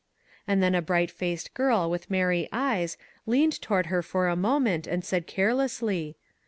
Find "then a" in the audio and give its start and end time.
0.63-0.81